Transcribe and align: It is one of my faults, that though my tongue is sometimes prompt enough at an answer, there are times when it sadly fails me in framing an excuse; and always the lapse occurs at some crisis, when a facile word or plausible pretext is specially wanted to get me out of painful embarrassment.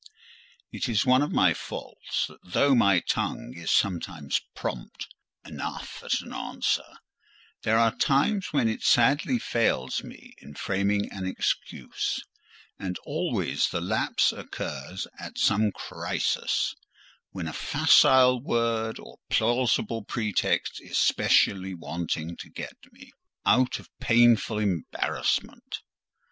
It 0.71 0.89
is 0.89 1.05
one 1.05 1.21
of 1.21 1.31
my 1.31 1.53
faults, 1.53 2.25
that 2.27 2.39
though 2.53 2.73
my 2.73 3.01
tongue 3.01 3.53
is 3.55 3.69
sometimes 3.69 4.41
prompt 4.55 5.05
enough 5.45 6.01
at 6.03 6.21
an 6.21 6.33
answer, 6.33 6.95
there 7.61 7.77
are 7.77 7.93
times 7.95 8.47
when 8.51 8.67
it 8.67 8.81
sadly 8.81 9.37
fails 9.37 10.03
me 10.03 10.33
in 10.39 10.55
framing 10.55 11.11
an 11.13 11.27
excuse; 11.27 12.19
and 12.79 12.97
always 13.05 13.69
the 13.69 13.79
lapse 13.79 14.31
occurs 14.33 15.05
at 15.19 15.37
some 15.37 15.71
crisis, 15.71 16.73
when 17.29 17.47
a 17.47 17.53
facile 17.53 18.41
word 18.41 18.97
or 18.97 19.19
plausible 19.29 20.03
pretext 20.03 20.81
is 20.81 20.97
specially 20.97 21.75
wanted 21.75 22.39
to 22.39 22.49
get 22.49 22.73
me 22.91 23.11
out 23.45 23.77
of 23.77 23.87
painful 23.99 24.57
embarrassment. 24.57 25.83